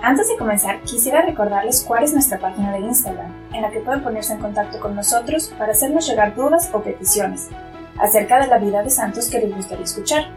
[0.00, 4.02] Antes de comenzar, quisiera recordarles cuál es nuestra página de Instagram, en la que pueden
[4.02, 7.48] ponerse en contacto con nosotros para hacernos llegar dudas o peticiones
[7.98, 10.30] acerca de la vida de santos que les gustaría escuchar.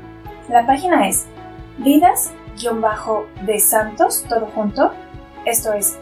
[0.50, 1.28] La página es
[1.78, 4.94] vidas-de santos, todo junto,
[5.46, 5.96] esto es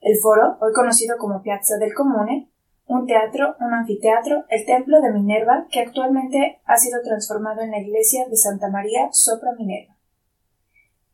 [0.00, 2.50] El foro, hoy conocido como Piazza del Comune,
[2.88, 7.80] un teatro, un anfiteatro, el templo de Minerva, que actualmente ha sido transformado en la
[7.80, 9.94] iglesia de Santa María sopra Minerva.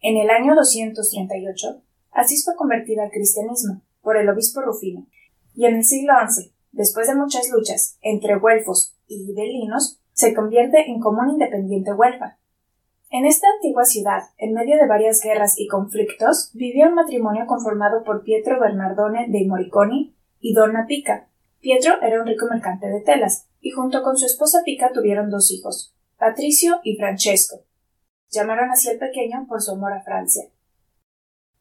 [0.00, 5.06] En el año 238, Asís fue convertida al cristianismo por el obispo Rufino,
[5.56, 10.88] y en el siglo XI, después de muchas luchas entre güelfos y ibelinos, se convierte
[10.88, 12.38] en común independiente huelfa.
[13.11, 18.05] En esta antigua ciudad, en medio de varias guerras y conflictos, vivía un matrimonio conformado
[18.05, 21.28] por Pietro Bernardone de Moriconi y Donna Pica,
[21.64, 25.50] Pietro era un rico mercante de telas, y junto con su esposa Pica tuvieron dos
[25.50, 27.62] hijos, Patricio y Francesco.
[28.28, 30.44] Llamaron así al pequeño por su amor a Francia.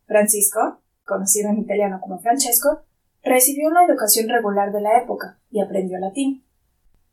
[0.06, 2.82] Francisco, conocido en italiano como Francesco,
[3.24, 6.44] recibió una educación regular de la época y aprendió latín.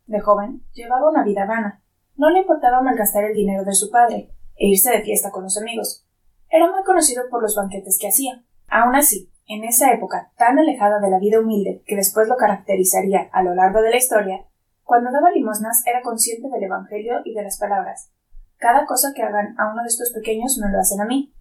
[0.07, 1.85] De joven, llevaba una vida vana.
[2.17, 5.57] No le importaba malgastar el dinero de su padre e irse de fiesta con los
[5.57, 6.05] amigos.
[6.49, 8.43] Era muy conocido por los banquetes que hacía.
[8.67, 13.29] Aun así, en esa época tan alejada de la vida humilde que después lo caracterizaría
[13.33, 14.47] a lo largo de la historia,
[14.85, 18.13] cuando daba limosnas era consciente del Evangelio y de las palabras.
[18.59, 21.35] Cada cosa que hagan a uno de estos pequeños me lo hacen a mí.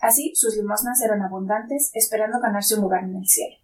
[0.00, 3.56] Así sus limosnas eran abundantes, esperando ganarse un lugar en el cielo.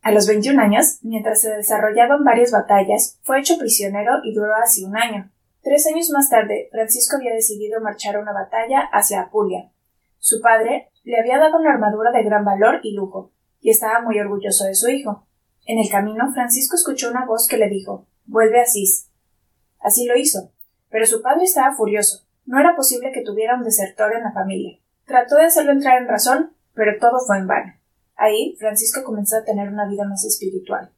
[0.00, 4.84] A los 21 años, mientras se desarrollaban varias batallas, fue hecho prisionero y duró así
[4.84, 5.30] un año.
[5.62, 9.70] Tres años más tarde, Francisco había decidido marchar a una batalla hacia Apulia.
[10.18, 13.32] Su padre le había dado una armadura de gran valor y lujo,
[13.62, 15.26] y estaba muy orgulloso de su hijo.
[15.64, 19.08] En el camino, Francisco escuchó una voz que le dijo Vuelve a Asís.
[19.80, 20.52] Así lo hizo,
[20.90, 22.26] pero su padre estaba furioso.
[22.44, 24.80] No era posible que tuviera un desertor en la familia.
[25.06, 27.72] Trató de hacerlo entrar en razón, pero todo fue en vano.
[28.14, 30.90] Ahí, Francisco comenzó a tener una vida más espiritual.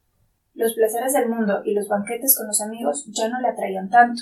[0.53, 4.21] Los placeres del mundo y los banquetes con los amigos ya no le atraían tanto.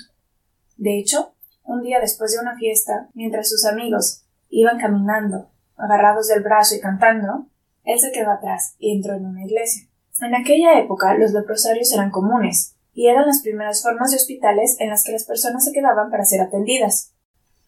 [0.77, 1.33] De hecho,
[1.63, 6.79] un día después de una fiesta, mientras sus amigos iban caminando agarrados del brazo y
[6.79, 7.47] cantando,
[7.83, 9.87] él se quedó atrás y entró en una iglesia.
[10.21, 14.89] En aquella época los leprosarios eran comunes, y eran las primeras formas de hospitales en
[14.89, 17.13] las que las personas se quedaban para ser atendidas.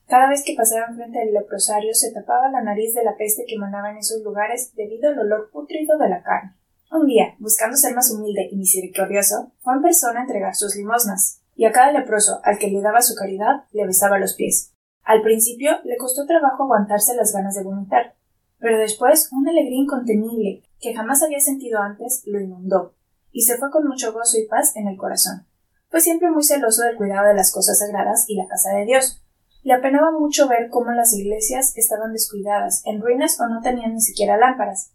[0.07, 3.55] Cada vez que pasaban frente al leprosario se tapaba la nariz de la peste que
[3.55, 6.53] emanaba en esos lugares debido al olor putrido de la carne.
[6.91, 11.39] Un día, buscando ser más humilde y misericordioso, fue en persona a entregar sus limosnas,
[11.55, 14.70] y a cada leproso al que le daba su caridad le besaba los pies.
[15.03, 18.15] Al principio le costó trabajo aguantarse las ganas de vomitar,
[18.59, 22.93] pero después una alegría incontenible que jamás había sentido antes lo inundó,
[23.31, 25.45] y se fue con mucho gozo y paz en el corazón.
[25.89, 29.21] Fue siempre muy celoso del cuidado de las cosas sagradas y la casa de Dios.
[29.63, 34.01] Le apenaba mucho ver cómo las iglesias estaban descuidadas, en ruinas o no tenían ni
[34.01, 34.91] siquiera lámparas.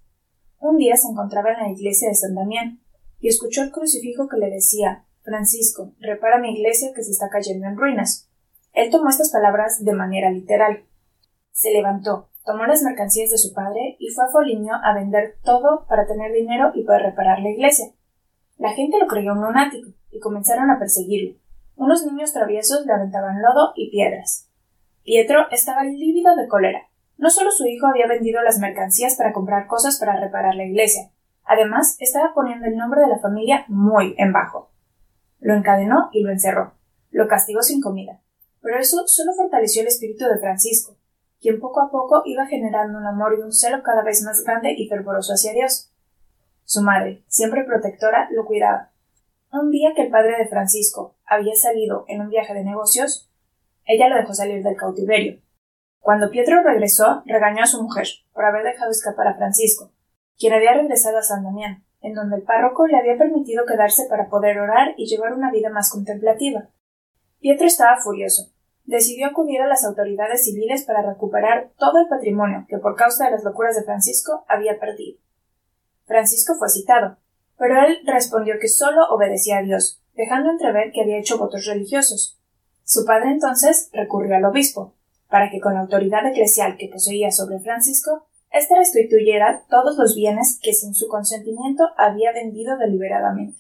[0.59, 2.81] Un día se encontraba en la iglesia de San Damián
[3.21, 7.67] y escuchó el crucifijo que le decía Francisco, repara mi iglesia que se está cayendo
[7.67, 8.29] en ruinas.
[8.77, 10.85] Él tomó estas palabras de manera literal.
[11.51, 15.87] Se levantó, tomó las mercancías de su padre y fue a Foligno a vender todo
[15.89, 17.87] para tener dinero y para reparar la iglesia.
[18.59, 21.39] La gente lo creyó un lunático y comenzaron a perseguirlo.
[21.75, 24.51] Unos niños traviesos le aventaban lodo y piedras.
[25.05, 26.83] Pietro estaba lívido de cólera.
[27.17, 31.13] No solo su hijo había vendido las mercancías para comprar cosas para reparar la iglesia,
[31.45, 34.69] además estaba poniendo el nombre de la familia muy en bajo.
[35.41, 36.75] Lo encadenó y lo encerró.
[37.11, 38.21] Lo castigó sin comida
[38.67, 40.97] pero eso solo fortaleció el espíritu de Francisco,
[41.41, 44.75] quien poco a poco iba generando un amor y un celo cada vez más grande
[44.77, 45.93] y fervoroso hacia Dios.
[46.65, 48.91] Su madre, siempre protectora, lo cuidaba.
[49.53, 53.31] Un día que el padre de Francisco había salido en un viaje de negocios,
[53.85, 55.41] ella lo dejó salir del cautiverio.
[56.01, 59.93] Cuando Pietro regresó, regañó a su mujer por haber dejado escapar a Francisco,
[60.37, 64.29] quien había regresado a San Damián, en donde el párroco le había permitido quedarse para
[64.29, 66.69] poder orar y llevar una vida más contemplativa.
[67.39, 68.56] Pietro estaba furioso.
[68.87, 73.33] Decidió acudir a las autoridades civiles para recuperar todo el patrimonio que por causa de
[73.33, 75.19] las locuras de Francisco había perdido.
[76.07, 77.19] Francisco fue citado,
[77.59, 82.39] pero él respondió que solo obedecía a Dios, dejando entrever que había hecho votos religiosos.
[82.85, 84.95] Su padre entonces recurrió al obispo,
[85.29, 90.61] para que con la autoridad eclesial que poseía sobre Francisco éste restituyera todos los bienes
[90.63, 93.59] que sin su consentimiento había vendido deliberadamente.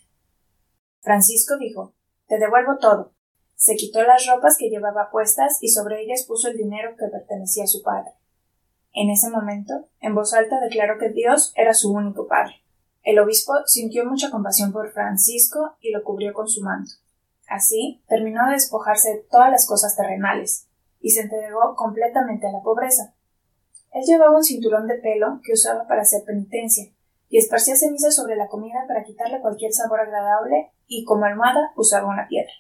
[1.00, 1.94] Francisco dijo
[2.28, 3.15] Te devuelvo todo.
[3.56, 7.64] Se quitó las ropas que llevaba puestas y sobre ellas puso el dinero que pertenecía
[7.64, 8.12] a su padre.
[8.92, 12.62] En ese momento, en voz alta declaró que Dios era su único padre.
[13.02, 16.92] El obispo sintió mucha compasión por Francisco y lo cubrió con su manto.
[17.48, 20.66] Así terminó de despojarse de todas las cosas terrenales
[21.00, 23.14] y se entregó completamente a la pobreza,
[23.96, 26.92] él llevaba un cinturón de pelo que usaba para hacer penitencia,
[27.30, 32.06] y esparcía ceniza sobre la comida para quitarle cualquier sabor agradable, y como almohada usaba
[32.06, 32.52] una piedra.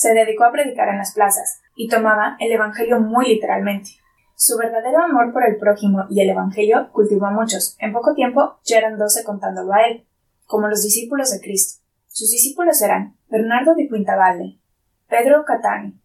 [0.00, 3.90] Se dedicó a predicar en las plazas, y tomaba el Evangelio muy literalmente.
[4.34, 7.76] Su verdadero amor por el prójimo y el Evangelio cultivó a muchos.
[7.78, 10.06] En poco tiempo ya eran doce contándolo a él,
[10.46, 11.84] como los discípulos de Cristo.
[12.06, 14.58] Sus discípulos eran Bernardo de Quintavalle,
[15.06, 16.00] Pedro Catani,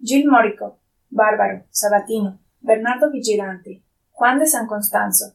[0.00, 0.78] Gil Morico,
[1.10, 5.34] Bárbaro, Sabatino, Bernardo Vigilante, Juan de San Constanzo,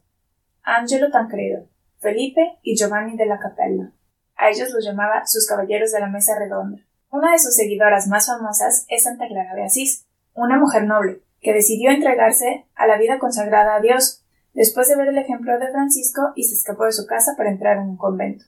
[0.64, 1.68] Angelo Tancredo,
[2.00, 3.92] Felipe y Giovanni de la Capella.
[4.38, 6.82] A ellos los llamaba sus caballeros de la mesa redonda.
[7.12, 11.54] Una de sus seguidoras más famosas es Santa Clara de Asís, una mujer noble, que
[11.54, 14.24] decidió entregarse a la vida consagrada a Dios,
[14.54, 17.78] después de ver el ejemplo de Francisco y se escapó de su casa para entrar
[17.78, 18.46] en un convento.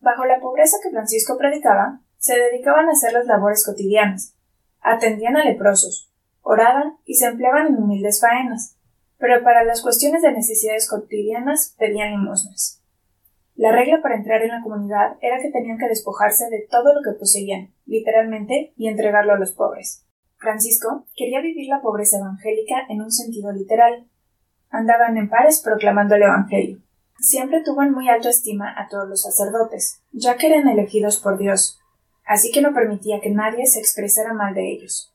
[0.00, 4.34] Bajo la pobreza que Francisco predicaba, se dedicaban a hacer las labores cotidianas.
[4.80, 6.10] Atendían a leprosos,
[6.42, 8.76] oraban y se empleaban en humildes faenas
[9.20, 12.79] pero para las cuestiones de necesidades cotidianas pedían limosnas.
[13.60, 17.02] La regla para entrar en la comunidad era que tenían que despojarse de todo lo
[17.02, 20.06] que poseían, literalmente, y entregarlo a los pobres.
[20.38, 24.06] Francisco quería vivir la pobreza evangélica en un sentido literal.
[24.70, 26.78] Andaban en pares proclamando el Evangelio.
[27.18, 31.36] Siempre tuvo en muy alta estima a todos los sacerdotes, ya que eran elegidos por
[31.36, 31.78] Dios,
[32.24, 35.14] así que no permitía que nadie se expresara mal de ellos.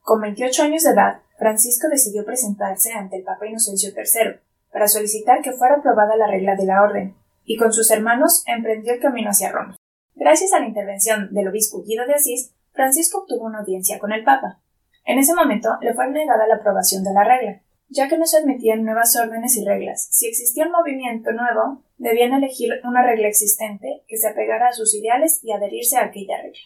[0.00, 4.40] Con veintiocho años de edad, Francisco decidió presentarse ante el Papa Inocencio III
[4.72, 8.94] para solicitar que fuera aprobada la regla de la orden, y con sus hermanos emprendió
[8.94, 9.76] el camino hacia Roma.
[10.14, 14.24] Gracias a la intervención del obispo Guido de Asís, Francisco obtuvo una audiencia con el
[14.24, 14.60] Papa.
[15.04, 18.38] En ese momento le fue negada la aprobación de la regla, ya que no se
[18.38, 20.08] admitían nuevas órdenes y reglas.
[20.10, 24.94] Si existía un movimiento nuevo, debían elegir una regla existente que se apegara a sus
[24.94, 26.60] ideales y adherirse a aquella regla.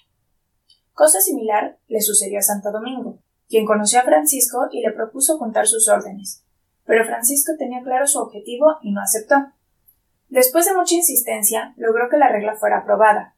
[0.93, 3.19] Cosa similar le sucedió a Santo Domingo,
[3.49, 6.45] quien conoció a Francisco y le propuso juntar sus órdenes.
[6.85, 9.35] Pero Francisco tenía claro su objetivo y no aceptó.
[10.29, 13.37] Después de mucha insistencia, logró que la regla fuera aprobada,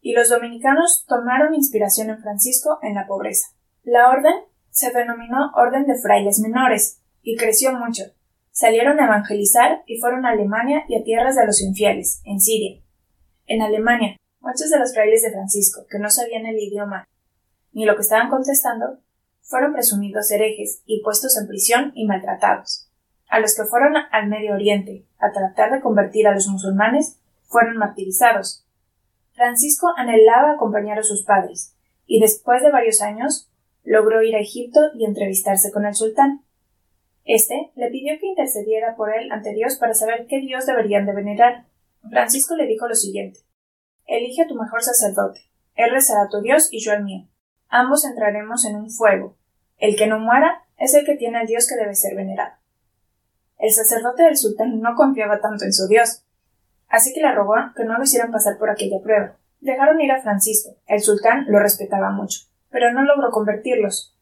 [0.00, 3.48] y los dominicanos tomaron inspiración en Francisco en la pobreza.
[3.82, 4.34] La orden
[4.70, 8.04] se denominó Orden de Frailes Menores, y creció mucho.
[8.52, 12.80] Salieron a evangelizar y fueron a Alemania y a tierras de los infieles, en Siria.
[13.46, 17.08] En Alemania, muchos de los frailes de Francisco, que no sabían el idioma
[17.72, 19.00] ni lo que estaban contestando,
[19.42, 22.88] fueron presumidos herejes y puestos en prisión y maltratados.
[23.34, 27.78] A los que fueron al Medio Oriente a tratar de convertir a los musulmanes fueron
[27.78, 28.64] martirizados.
[29.32, 31.74] Francisco anhelaba acompañar a sus padres,
[32.06, 33.50] y después de varios años
[33.82, 36.44] logró ir a Egipto y entrevistarse con el sultán.
[37.24, 41.14] Este le pidió que intercediera por él ante Dios para saber qué Dios deberían de
[41.14, 41.64] venerar.
[42.08, 43.40] Francisco le dijo lo siguiente
[44.06, 45.40] Elige a tu mejor sacerdote.
[45.74, 47.26] Él rezará a tu Dios y yo al mío
[47.68, 49.36] ambos entraremos en un fuego.
[49.78, 52.62] El que no muera es el que tiene al Dios que debe ser venerado.
[53.58, 56.22] El sacerdote del sultán no confiaba tanto en su Dios,
[56.88, 59.36] así que le rogó que no lo hicieran pasar por aquella prueba.
[59.60, 60.76] Dejaron ir a Francisco.
[60.86, 64.14] El sultán lo respetaba mucho, pero no logró convertirlos.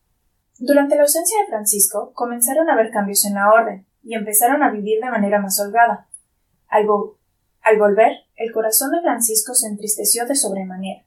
[0.58, 4.70] Durante la ausencia de Francisco comenzaron a haber cambios en la orden, y empezaron a
[4.70, 6.08] vivir de manera más holgada.
[6.68, 6.86] Al,
[7.62, 11.04] al volver, el corazón de Francisco se entristeció de sobremanera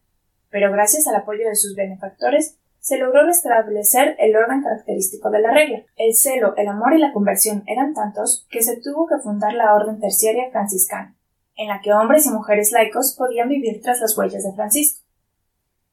[0.56, 5.52] pero gracias al apoyo de sus benefactores se logró restablecer el orden característico de la
[5.52, 5.82] regla.
[5.96, 9.74] El celo, el amor y la conversión eran tantos que se tuvo que fundar la
[9.74, 11.16] orden terciaria franciscana,
[11.56, 15.04] en la que hombres y mujeres laicos podían vivir tras las huellas de Francisco.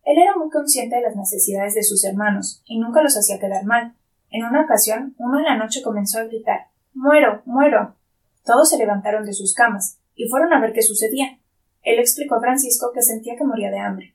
[0.04, 3.64] Él era muy consciente de las necesidades de sus hermanos y nunca los hacía quedar
[3.64, 3.94] mal.
[4.28, 7.96] En una ocasión, uno en la noche comenzó a gritar Muero, muero.
[8.44, 11.38] Todos se levantaron de sus camas y fueron a ver qué sucedía.
[11.80, 14.14] Él explicó a Francisco que sentía que moría de hambre.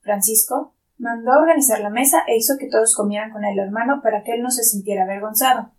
[0.00, 4.32] Francisco mandó organizar la mesa e hizo que todos comieran con el hermano para que
[4.32, 5.70] él no se sintiera avergonzado.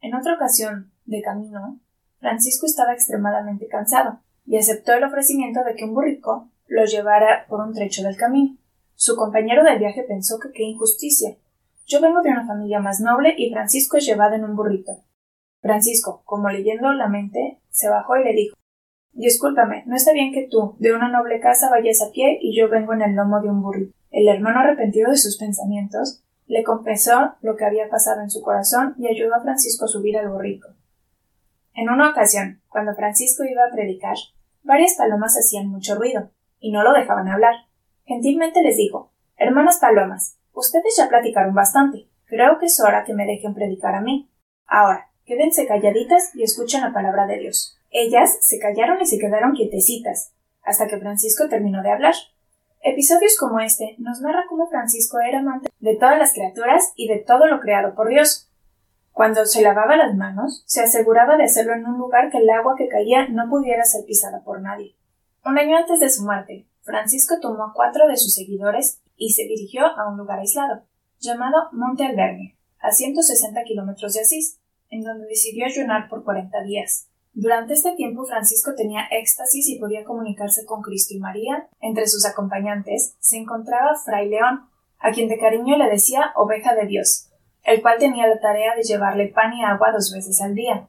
[0.00, 1.80] En otra ocasión, de camino,
[2.20, 7.60] Francisco estaba extremadamente cansado y aceptó el ofrecimiento de que un burrico lo llevara por
[7.60, 8.56] un trecho del camino.
[8.94, 11.36] Su compañero del viaje pensó que qué injusticia.
[11.86, 14.92] Yo vengo de una familia más noble y Francisco es llevado en un burrito.
[15.60, 18.56] Francisco, como leyendo la mente, se bajó y le dijo
[19.12, 22.68] Discúlpame, no está bien que tú, de una noble casa, vayas a pie y yo
[22.68, 23.97] vengo en el lomo de un burrito.
[24.10, 28.94] El hermano arrepentido de sus pensamientos le confesó lo que había pasado en su corazón
[28.98, 30.68] y ayudó a Francisco a subir al burrito.
[31.74, 34.16] En una ocasión, cuando Francisco iba a predicar,
[34.62, 37.54] varias palomas hacían mucho ruido y no lo dejaban hablar.
[38.04, 42.08] Gentilmente les dijo Hermanas palomas, ustedes ya platicaron bastante.
[42.24, 44.28] Creo que es hora que me dejen predicar a mí.
[44.66, 47.78] Ahora, quédense calladitas y escuchen la palabra de Dios.
[47.90, 52.14] Ellas se callaron y se quedaron quietecitas, hasta que Francisco terminó de hablar.
[52.80, 57.18] Episodios como este nos narra cómo Francisco era amante de todas las criaturas y de
[57.18, 58.50] todo lo creado por Dios.
[59.10, 62.76] Cuando se lavaba las manos, se aseguraba de hacerlo en un lugar que el agua
[62.78, 64.94] que caía no pudiera ser pisada por nadie.
[65.44, 69.42] Un año antes de su muerte, Francisco tomó a cuatro de sus seguidores y se
[69.42, 70.84] dirigió a un lugar aislado,
[71.18, 77.08] llamado Monte Albergue, a 160 kilómetros de Asís, en donde decidió ayunar por 40 días.
[77.40, 81.68] Durante este tiempo Francisco tenía éxtasis y podía comunicarse con Cristo y María.
[81.80, 84.68] Entre sus acompañantes se encontraba Fray León,
[84.98, 87.28] a quien de cariño le decía oveja de Dios,
[87.62, 90.88] el cual tenía la tarea de llevarle pan y agua dos veces al día.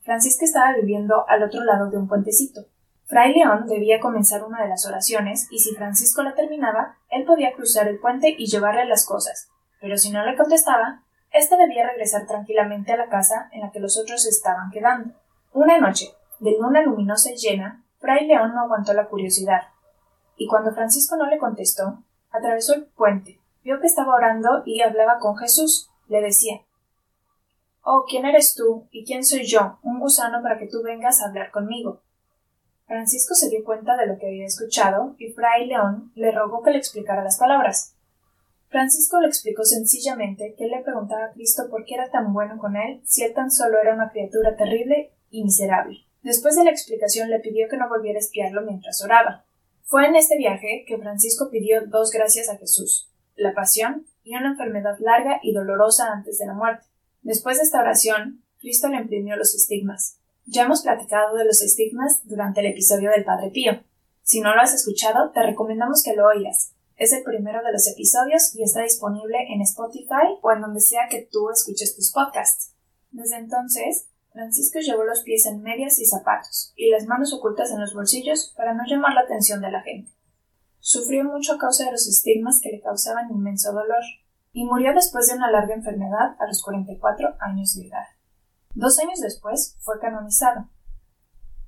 [0.00, 2.62] Francisco estaba viviendo al otro lado de un puentecito.
[3.04, 7.52] Fray León debía comenzar una de las oraciones y si Francisco la terminaba, él podía
[7.52, 12.26] cruzar el puente y llevarle las cosas, pero si no le contestaba, éste debía regresar
[12.26, 15.12] tranquilamente a la casa en la que los otros estaban quedando.
[15.54, 19.68] Una noche, de luna luminosa y llena, Fray León no aguantó la curiosidad,
[20.36, 25.18] y cuando Francisco no le contestó, atravesó el puente, vio que estaba orando y hablaba
[25.18, 25.90] con Jesús.
[26.08, 26.62] Le decía
[27.84, 28.86] Oh, ¿quién eres tú?
[28.90, 29.78] ¿Y quién soy yo?
[29.82, 32.00] Un gusano para que tú vengas a hablar conmigo.
[32.86, 36.70] Francisco se dio cuenta de lo que había escuchado y Fray León le rogó que
[36.70, 37.94] le explicara las palabras.
[38.68, 42.58] Francisco le explicó sencillamente que él le preguntaba a Cristo por qué era tan bueno
[42.58, 46.06] con él si él tan solo era una criatura terrible y miserable.
[46.22, 49.44] Después de la explicación le pidió que no volviera a espiarlo mientras oraba.
[49.82, 54.50] Fue en este viaje que Francisco pidió dos gracias a Jesús, la pasión y una
[54.50, 56.86] enfermedad larga y dolorosa antes de la muerte.
[57.22, 60.18] Después de esta oración, Cristo le imprimió los estigmas.
[60.46, 63.82] Ya hemos platicado de los estigmas durante el episodio del Padre Pío.
[64.22, 66.72] Si no lo has escuchado, te recomendamos que lo oigas.
[66.96, 71.08] Es el primero de los episodios y está disponible en Spotify o en donde sea
[71.10, 72.72] que tú escuches tus podcasts.
[73.10, 77.80] Desde entonces, Francisco llevó los pies en medias y zapatos, y las manos ocultas en
[77.80, 80.10] los bolsillos para no llamar la atención de la gente.
[80.80, 84.02] Sufrió mucho a causa de los estigmas que le causaban inmenso dolor,
[84.52, 88.06] y murió después de una larga enfermedad a los 44 años de edad.
[88.74, 90.68] Dos años después fue canonizado.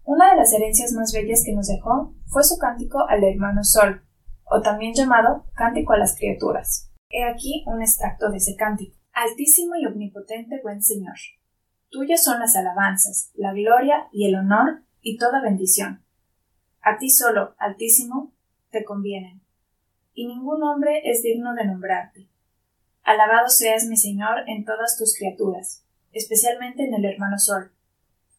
[0.04, 4.02] Una de las herencias más bellas que nos dejó fue su cántico al hermano Sol,
[4.44, 6.90] o también llamado Cántico a las criaturas.
[7.08, 8.96] He aquí un extracto de ese cántico.
[9.12, 11.16] Altísimo y omnipotente buen Señor,
[11.94, 16.02] Tuyas son las alabanzas, la gloria y el honor y toda bendición.
[16.82, 18.32] A ti solo, Altísimo,
[18.72, 19.42] te convienen,
[20.12, 22.26] y ningún hombre es digno de nombrarte.
[23.04, 27.70] Alabado seas mi Señor en todas tus criaturas, especialmente en el hermano Sol,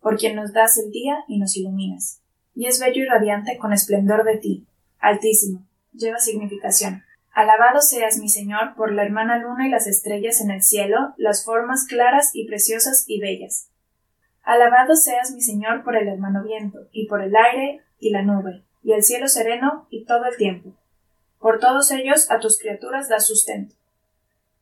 [0.01, 2.21] por quien nos das el día y nos iluminas,
[2.55, 4.67] y es bello y radiante con esplendor de ti,
[4.99, 7.04] Altísimo, lleva significación.
[7.35, 11.43] Alabado seas mi Señor por la hermana luna y las estrellas en el cielo, las
[11.43, 13.69] formas claras y preciosas y bellas.
[14.41, 18.63] Alabado seas mi Señor por el hermano viento, y por el aire y la nube,
[18.83, 20.77] y el cielo sereno y todo el tiempo.
[21.37, 23.75] Por todos ellos a tus criaturas das sustento.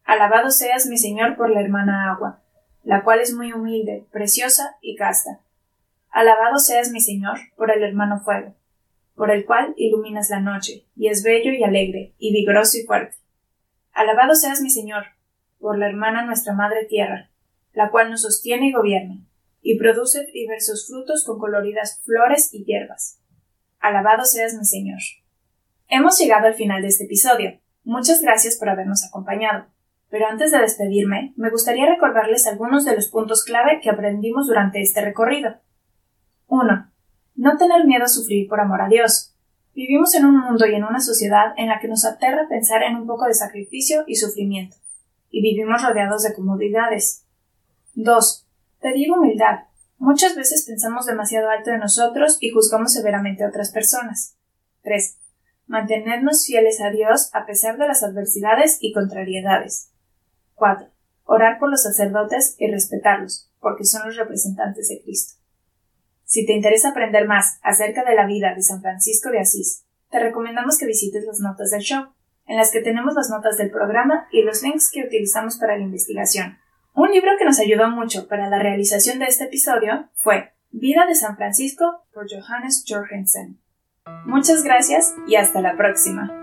[0.04, 2.42] Alabado seas mi Señor por la hermana agua,
[2.84, 5.42] la cual es muy humilde, preciosa y casta.
[6.10, 8.56] Alabado seas mi Señor por el hermano fuego,
[9.16, 13.18] por el cual iluminas la noche, y es bello y alegre, y vigoroso y fuerte.
[13.92, 15.06] Alabado seas mi Señor,
[15.60, 17.30] por la hermana nuestra Madre Tierra,
[17.74, 19.26] la cual nos sostiene y gobierna,
[19.62, 23.20] y produce diversos frutos con coloridas flores y hierbas.
[23.80, 25.00] Alabado seas mi Señor.
[25.88, 27.60] Hemos llegado al final de este episodio.
[27.84, 29.68] Muchas gracias por habernos acompañado.
[30.10, 34.80] Pero antes de despedirme, me gustaría recordarles algunos de los puntos clave que aprendimos durante
[34.80, 35.56] este recorrido.
[36.48, 36.93] 1.
[37.44, 39.36] No tener miedo a sufrir por amor a Dios.
[39.76, 42.96] Vivimos en un mundo y en una sociedad en la que nos aterra pensar en
[42.96, 44.78] un poco de sacrificio y sufrimiento,
[45.30, 47.26] y vivimos rodeados de comodidades.
[47.96, 48.48] 2.
[48.80, 49.66] Pedir humildad.
[49.98, 54.38] Muchas veces pensamos demasiado alto de nosotros y juzgamos severamente a otras personas.
[54.84, 55.18] 3.
[55.68, 59.92] Mantenernos fieles a Dios a pesar de las adversidades y contrariedades.
[60.56, 60.88] 4.
[61.26, 65.43] Orar por los sacerdotes y respetarlos, porque son los representantes de Cristo.
[66.34, 70.18] Si te interesa aprender más acerca de la vida de San Francisco de Asís, te
[70.18, 72.08] recomendamos que visites las notas del show,
[72.48, 75.84] en las que tenemos las notas del programa y los links que utilizamos para la
[75.84, 76.58] investigación.
[76.96, 81.14] Un libro que nos ayudó mucho para la realización de este episodio fue Vida de
[81.14, 83.60] San Francisco por Johannes Jorgensen.
[84.26, 86.43] Muchas gracias y hasta la próxima.